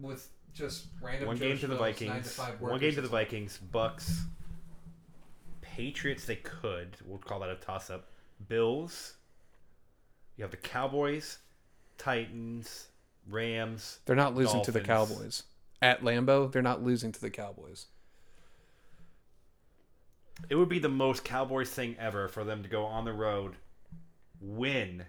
[0.00, 1.28] with just random.
[1.28, 2.32] One Joe game to the nine Vikings.
[2.32, 3.58] five One game to the Vikings.
[3.58, 4.24] Bucks.
[5.60, 6.24] Patriots.
[6.24, 6.96] They could.
[7.04, 8.08] We'll call that a toss up.
[8.48, 9.14] Bills.
[10.36, 11.38] You have the Cowboys,
[11.96, 12.88] Titans,
[13.28, 14.00] Rams.
[14.04, 15.44] They're not losing to the Cowboys.
[15.80, 17.86] At Lambeau, they're not losing to the Cowboys.
[20.50, 23.54] It would be the most Cowboys thing ever for them to go on the road,
[24.40, 25.04] win,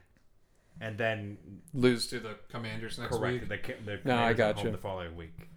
[0.80, 1.38] and then
[1.74, 3.50] Lose to the Commanders next correct week.
[3.50, 4.62] the, ca- the No, I Commanders at gotcha.
[4.64, 5.50] home the following week.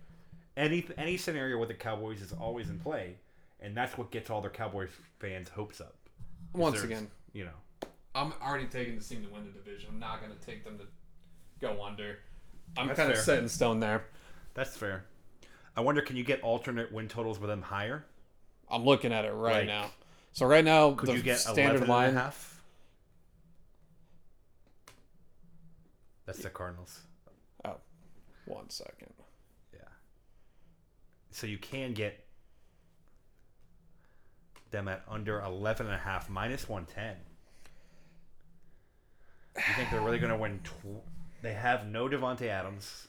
[0.56, 3.16] Any any scenario with the Cowboys is always in play,
[3.60, 5.94] and that's what gets all their Cowboys fans' hopes up.
[6.52, 9.88] Once again, you know, I'm already taking the team to win the division.
[9.92, 10.84] I'm not going to take them to
[11.60, 12.18] go under.
[12.76, 14.04] I'm kind of set in stone there.
[14.54, 15.04] that's fair.
[15.76, 18.04] I wonder, can you get alternate win totals with them higher?
[18.68, 19.90] I'm looking at it right Like, now.
[20.32, 22.10] So right now, Could the you get standard line.
[22.10, 22.49] and a half?
[26.30, 27.00] That's the Cardinals.
[27.64, 27.74] Oh,
[28.44, 29.12] one second.
[29.74, 29.80] Yeah.
[31.32, 32.24] So you can get
[34.70, 37.16] them at under 11 and a half, minus 110.
[39.56, 40.60] You think they're really going to win?
[40.62, 41.02] Tw-
[41.42, 43.08] they have no Davante Adams.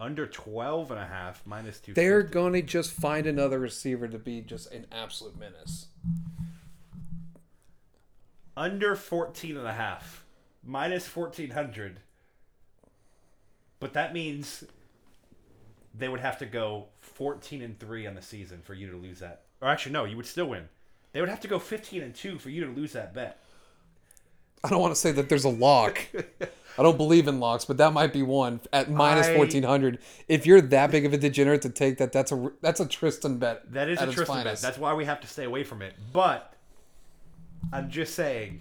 [0.00, 1.92] Under 12 and a half, minus 250.
[1.92, 5.88] They're going to just find another receiver to be just an absolute menace.
[8.56, 10.23] under 14 and a half
[10.66, 12.00] minus 1400
[13.80, 14.64] but that means
[15.96, 19.18] they would have to go 14 and 3 on the season for you to lose
[19.20, 20.68] that or actually no you would still win
[21.12, 23.40] they would have to go 15 and 2 for you to lose that bet
[24.62, 25.98] I don't want to say that there's a lock.
[26.78, 29.98] I don't believe in locks, but that might be one at minus I- fourteen hundred.
[30.26, 33.36] If you're that big of a degenerate to take that, that's a that's a Tristan
[33.36, 33.70] bet.
[33.74, 36.54] that is a Tristan bet that's why we have to stay away from it but
[37.72, 38.60] i'm just saying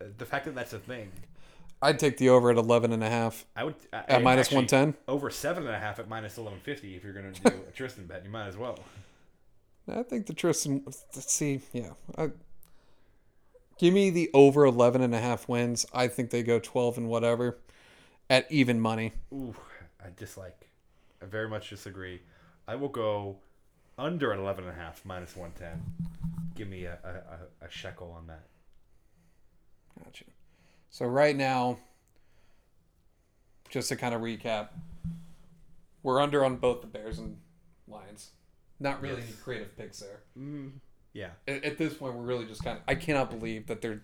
[0.00, 1.10] uh, the fact that that's a thing
[1.86, 4.56] I'd take the over at eleven and a half i would I- at minus actually,
[4.56, 4.94] one ten.
[5.08, 8.06] over seven and a half at minus 1150 if you're going to do a tristan
[8.06, 8.78] bet you might as well
[9.88, 10.82] I think the Tristan.
[10.84, 11.90] Let's see, yeah.
[12.18, 12.30] I,
[13.78, 15.86] give me the over 11 and a half wins.
[15.94, 17.58] I think they go twelve and whatever
[18.28, 19.12] at even money.
[19.32, 19.54] Ooh,
[20.04, 20.70] I dislike.
[21.22, 22.20] I very much disagree.
[22.66, 23.36] I will go
[23.96, 25.80] under an 11 and a half, minus 110.
[26.56, 28.42] Give me a, a, a, a shekel on that.
[30.02, 30.24] Gotcha.
[30.90, 31.78] So right now,
[33.68, 34.68] just to kind of recap,
[36.02, 37.38] we're under on both the Bears and
[37.88, 38.30] Lions.
[38.78, 40.20] Not really any creative picks there.
[40.38, 40.72] Mm,
[41.12, 41.30] yeah.
[41.48, 42.84] At, at this point, we're really just kind of.
[42.86, 44.02] I cannot believe that they're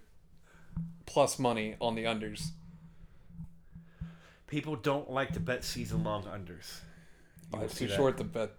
[1.06, 2.50] plus money on the unders.
[4.46, 6.80] People don't like to bet season long unders.
[7.52, 7.96] You will It's too that.
[7.96, 8.52] short to bet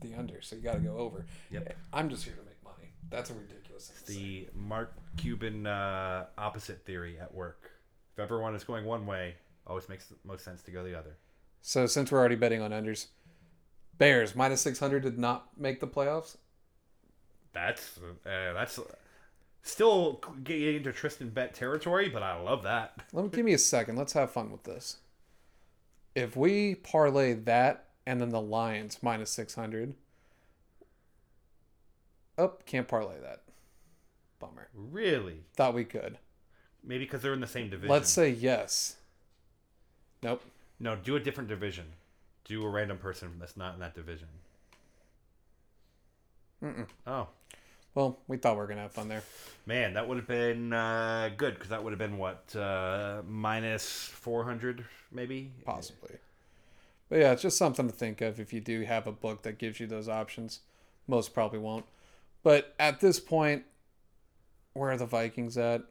[0.00, 1.26] the under, so you got to go over.
[1.50, 1.76] Yep.
[1.92, 2.92] I'm just here to make money.
[3.10, 3.63] That's what we thing.
[3.78, 4.14] To say.
[4.14, 7.70] The Mark Cuban uh, opposite theory at work.
[8.14, 9.34] If everyone is going one way,
[9.66, 11.16] always makes the most sense to go the other.
[11.62, 13.06] So since we're already betting on unders,
[13.96, 16.36] Bears minus six hundred did not make the playoffs.
[17.52, 18.80] That's uh, that's
[19.62, 23.02] still getting into Tristan bet territory, but I love that.
[23.12, 23.96] Let me give me a second.
[23.96, 24.98] Let's have fun with this.
[26.14, 29.94] If we parlay that and then the Lions minus six hundred.
[32.36, 33.43] Oh, can't parlay that.
[34.46, 34.68] Bummer.
[34.74, 35.44] Really?
[35.56, 36.18] Thought we could.
[36.82, 37.90] Maybe because they're in the same division.
[37.90, 38.96] Let's say yes.
[40.22, 40.42] Nope.
[40.80, 41.84] No, do a different division.
[42.44, 44.28] Do a random person that's not in that division.
[46.62, 46.86] Mm-mm.
[47.06, 47.28] Oh
[47.94, 49.22] Well, we thought we were gonna have fun there.
[49.66, 53.86] man, that would have been uh, good because that would have been what uh, minus
[54.06, 55.52] four hundred maybe.
[55.64, 56.16] Possibly.
[57.08, 59.58] But yeah, it's just something to think of if you do have a book that
[59.58, 60.60] gives you those options.
[61.06, 61.84] Most probably won't.
[62.42, 63.64] But at this point,
[64.74, 65.82] where are the Vikings at?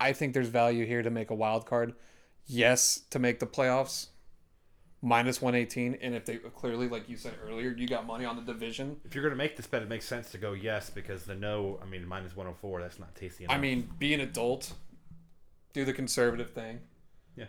[0.00, 1.94] I think there's value here to make a wild card.
[2.46, 4.08] Yes, to make the playoffs.
[5.00, 5.98] Minus 118.
[6.00, 8.96] And if they clearly, like you said earlier, you got money on the division.
[9.04, 11.78] If you're gonna make this bet, it makes sense to go yes because the no.
[11.82, 12.80] I mean, minus one hundred four.
[12.80, 13.54] That's not tasty enough.
[13.54, 14.72] I mean, be an adult,
[15.74, 16.80] do the conservative thing.
[17.36, 17.46] Yeah.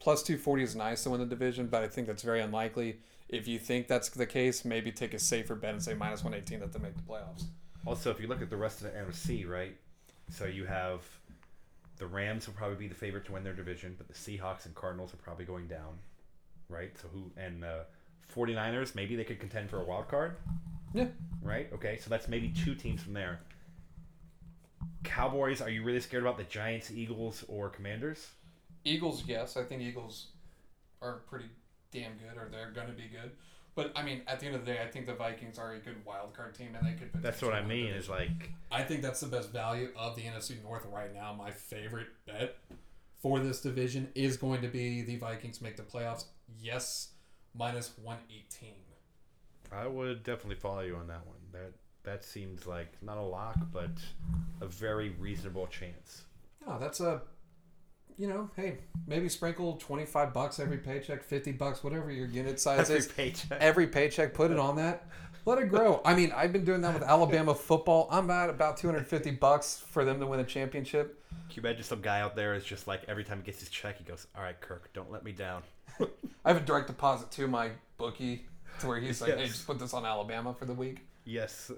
[0.00, 2.98] Plus 240 is nice to win the division, but I think that's very unlikely.
[3.28, 6.58] If you think that's the case, maybe take a safer bet and say minus 118
[6.58, 7.44] that they make the playoffs.
[7.86, 9.76] Also, if you look at the rest of the NFC, right?
[10.30, 11.02] So you have
[11.98, 14.74] the Rams will probably be the favorite to win their division, but the Seahawks and
[14.74, 15.98] Cardinals are probably going down,
[16.68, 16.90] right?
[17.00, 17.84] So who and the
[18.34, 20.36] 49ers maybe they could contend for a wild card,
[20.94, 21.08] Yeah.
[21.42, 21.68] right?
[21.74, 23.40] Okay, so that's maybe two teams from there.
[25.04, 28.28] Cowboys, are you really scared about the Giants, Eagles, or Commanders?
[28.84, 29.56] Eagles, yes.
[29.56, 30.28] I think Eagles
[31.02, 31.46] are pretty
[31.90, 33.32] damn good, or they're going to be good.
[33.74, 35.78] But I mean, at the end of the day, I think the Vikings are a
[35.78, 37.10] good wild card team, and they could.
[37.22, 37.92] That's what I mean.
[37.92, 41.32] Is like I think that's the best value of the NFC North right now.
[41.32, 42.56] My favorite bet
[43.20, 46.24] for this division is going to be the Vikings make the playoffs.
[46.60, 47.12] Yes,
[47.54, 48.74] minus one eighteen.
[49.72, 51.36] I would definitely follow you on that one.
[51.52, 53.90] That that seems like not a lock, but
[54.60, 56.24] a very reasonable chance.
[56.66, 57.22] Oh, that's a,
[58.18, 62.60] you know, hey, maybe sprinkle twenty five bucks every paycheck, fifty bucks, whatever your unit
[62.60, 63.06] size Every is.
[63.08, 63.58] paycheck.
[63.60, 65.06] Every paycheck, put it on that.
[65.46, 66.02] Let it grow.
[66.04, 68.08] I mean, I've been doing that with Alabama football.
[68.10, 71.24] I'm at about 250 bucks for them to win a championship.
[71.48, 73.70] Can you imagine some guy out there is just like every time he gets his
[73.70, 75.62] check, he goes, "All right, Kirk, don't let me down."
[76.44, 78.46] I have a direct deposit to my bookie
[78.80, 81.00] to where he's like, hey, just put this on Alabama for the week.
[81.24, 81.70] Yes.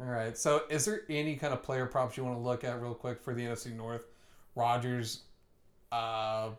[0.00, 0.36] All right.
[0.38, 3.20] So, is there any kind of player props you want to look at real quick
[3.20, 4.02] for the NFC North?
[4.58, 5.22] Rodgers,
[5.92, 6.50] uh,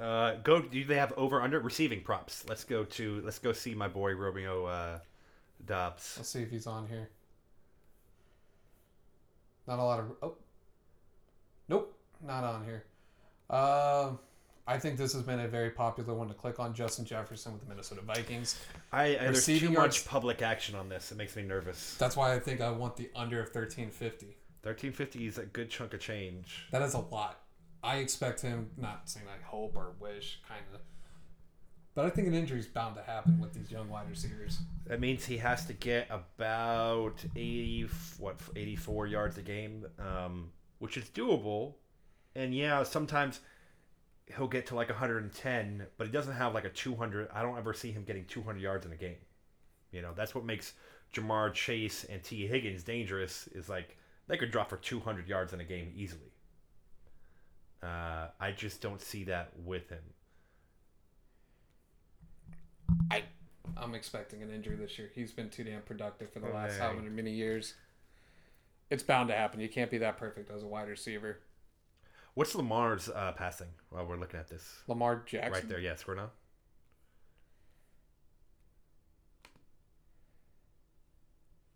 [0.00, 0.62] uh, go.
[0.62, 2.44] Do they have over under receiving props?
[2.48, 3.20] Let's go to.
[3.24, 4.98] Let's go see my boy Romeo uh,
[5.66, 6.14] Doubs.
[6.16, 7.10] let's see if he's on here.
[9.66, 10.06] Not a lot of.
[10.22, 10.34] Oh,
[11.68, 11.94] nope,
[12.26, 12.84] not on here.
[13.50, 14.12] Uh,
[14.66, 16.72] I think this has been a very popular one to click on.
[16.72, 18.58] Justin Jefferson with the Minnesota Vikings.
[18.92, 21.12] I, I there's too Receiving much public action on this.
[21.12, 21.96] It makes me nervous.
[21.98, 24.37] That's why I think I want the under of thirteen fifty.
[24.62, 26.66] Thirteen fifty is a good chunk of change.
[26.72, 27.40] That is a lot.
[27.82, 30.80] I expect him, not saying I hope or wish, kind of,
[31.94, 34.58] but I think an injury is bound to happen with these young wide receivers.
[34.86, 37.88] That means he has to get about eighty
[38.18, 41.74] what eighty four yards a game, um, which is doable.
[42.34, 43.40] And yeah, sometimes
[44.36, 47.30] he'll get to like 110, but he doesn't have like a 200.
[47.34, 49.16] I don't ever see him getting 200 yards in a game.
[49.90, 50.74] You know, that's what makes
[51.12, 53.48] Ja'Marr Chase and Tee Higgins dangerous.
[53.48, 53.97] Is like
[54.28, 56.32] they could drop for 200 yards in a game easily.
[57.82, 60.02] Uh, I just don't see that with him.
[63.10, 63.24] I,
[63.76, 65.10] I'm expecting an injury this year.
[65.14, 66.88] He's been too damn productive for the last yeah.
[66.88, 67.74] how many many years.
[68.90, 69.60] It's bound to happen.
[69.60, 71.40] You can't be that perfect as a wide receiver.
[72.34, 74.64] What's Lamar's uh, passing while we're looking at this?
[74.86, 76.32] Lamar Jackson, Right there, yes, we're not.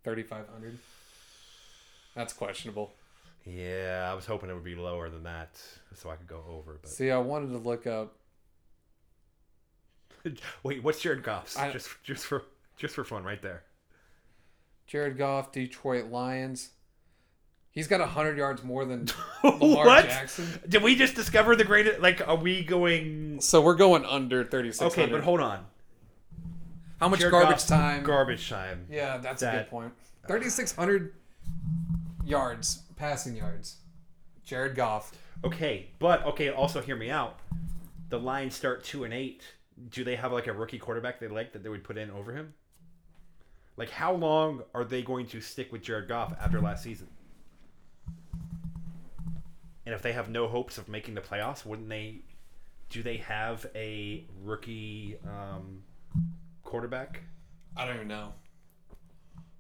[0.05, 0.79] thirty-five hundred.
[2.15, 2.93] That's questionable.
[3.45, 5.61] Yeah, I was hoping it would be lower than that,
[5.95, 6.79] so I could go over.
[6.81, 8.17] But See, I wanted to look up.
[10.63, 11.57] wait, what's Jared Goff's?
[11.57, 12.45] I- just just for
[12.77, 13.63] just for fun, right there.
[14.87, 16.71] Jared Goff, Detroit Lions.
[17.71, 19.09] He's got hundred yards more than
[19.45, 20.05] Lamar what?
[20.05, 20.47] Jackson.
[20.69, 22.01] Did we just discover the greatest?
[22.01, 23.41] Like, are we going?
[23.41, 25.65] So we're going under thirty-six Okay, but hold on.
[27.01, 28.05] How much Jared garbage Goff's time?
[28.05, 28.87] Garbage time.
[28.91, 29.93] yeah, that's a good point.
[30.29, 31.15] Thirty-six hundred
[32.25, 33.77] yards, passing yards.
[34.45, 35.13] Jared Goff.
[35.45, 36.51] Okay, but okay.
[36.51, 37.39] Also, hear me out.
[38.09, 39.43] The Lions start two and eight.
[39.91, 42.33] Do they have like a rookie quarterback they like that they would put in over
[42.33, 42.55] him?
[43.77, 47.09] Like, how long are they going to stick with Jared Goff after last season?
[49.85, 52.21] And if they have no hopes of making the playoffs, wouldn't they?
[52.91, 55.83] Do they have a rookie um,
[56.63, 57.23] quarterback?
[57.77, 58.35] I don't even know.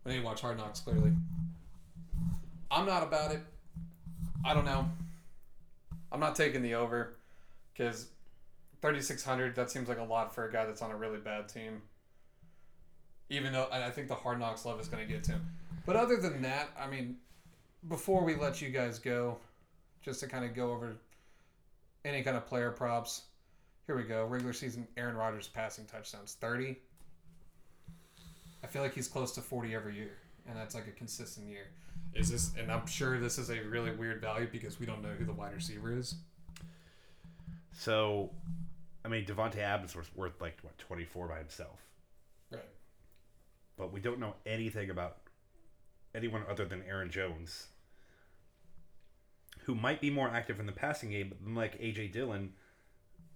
[0.04, 1.12] I need to watch Hard Knocks clearly.
[2.72, 3.40] I'm not about it.
[4.44, 4.90] I don't know.
[6.10, 7.16] I'm not taking the over
[7.72, 8.08] because
[8.80, 11.82] 3,600, that seems like a lot for a guy that's on a really bad team.
[13.28, 15.46] Even though I think the Hard Knocks love is going to get to him.
[15.86, 17.16] But other than that, I mean,
[17.88, 19.38] before we let you guys go,
[20.02, 20.96] just to kind of go over
[22.04, 23.22] any kind of player props,
[23.86, 24.24] here we go.
[24.24, 26.76] Regular season Aaron Rodgers passing touchdowns 30.
[28.64, 30.16] I feel like he's close to 40 every year,
[30.48, 31.66] and that's like a consistent year.
[32.14, 35.10] Is this, and I'm sure this is a really weird value because we don't know
[35.18, 36.14] who the wide receiver is.
[37.72, 38.30] So,
[39.04, 41.80] I mean, Davante Adams was worth like what twenty four by himself,
[42.50, 42.60] Right.
[43.76, 45.18] but we don't know anything about
[46.14, 47.68] anyone other than Aaron Jones,
[49.64, 51.30] who might be more active in the passing game.
[51.40, 52.52] But like AJ Dillon,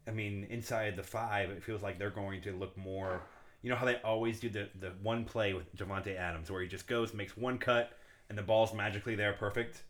[0.07, 3.23] I mean, inside the five, it feels like they're going to look more.
[3.67, 6.69] You know how they always do the the one play with Davante Adams, where he
[6.69, 7.99] just goes, makes one cut,
[8.29, 9.83] and the ball's magically there, perfect.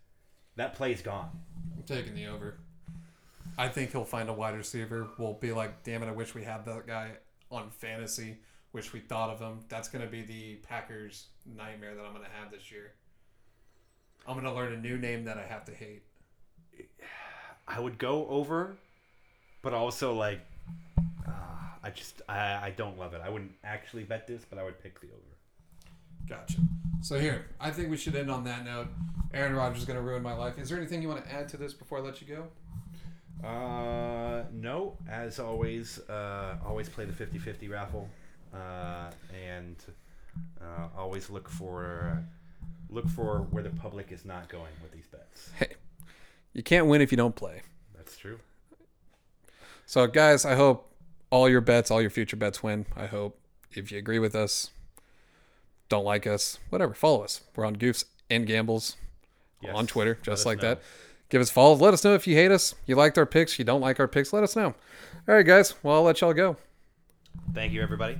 [0.54, 1.28] That play's gone.
[1.76, 2.56] I'm taking the over.
[3.58, 5.08] I think he'll find a wide receiver.
[5.18, 7.10] We'll be like, damn it, I wish we had that guy
[7.50, 8.38] on fantasy.
[8.72, 9.58] Wish we thought of him.
[9.68, 12.92] That's going to be the Packers' nightmare that I'm going to have this year.
[14.26, 16.02] I'm going to learn a new name that I have to hate.
[17.68, 18.78] I would go over,
[19.60, 20.40] but also like,
[21.28, 21.55] uh,
[21.86, 23.20] I just I, I don't love it.
[23.24, 26.28] I wouldn't actually bet this, but I would pick the over.
[26.28, 26.58] Gotcha.
[27.00, 28.88] So here, I think we should end on that note.
[29.32, 30.58] Aaron Rodgers is going to ruin my life.
[30.58, 33.46] Is there anything you want to add to this before I let you go?
[33.46, 34.96] Uh, no.
[35.08, 38.08] As always, uh, always play the 50-50 raffle,
[38.52, 39.76] uh, and
[40.60, 42.20] uh, always look for
[42.90, 45.50] look for where the public is not going with these bets.
[45.56, 45.74] Hey,
[46.52, 47.62] you can't win if you don't play.
[47.96, 48.40] That's true.
[49.84, 50.95] So, guys, I hope
[51.30, 52.86] all your bets, all your future bets win.
[52.96, 53.38] I hope
[53.72, 54.70] if you agree with us,
[55.88, 57.42] don't like us, whatever, follow us.
[57.54, 58.96] We're on Goofs and Gambles
[59.62, 59.74] Yes.
[59.74, 60.70] on Twitter, just like know.
[60.74, 60.82] that.
[61.28, 61.80] Give us follows.
[61.80, 64.06] Let us know if you hate us, you liked our picks, you don't like our
[64.08, 64.32] picks.
[64.32, 64.74] Let us know.
[65.28, 65.74] All right, guys.
[65.82, 66.56] Well, I'll let y'all go.
[67.54, 68.18] Thank you, everybody.